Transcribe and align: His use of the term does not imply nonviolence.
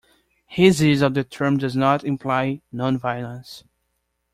His 0.47 0.81
use 0.81 1.03
of 1.03 1.13
the 1.13 1.23
term 1.23 1.57
does 1.57 1.75
not 1.75 2.03
imply 2.03 2.63
nonviolence. 2.73 3.65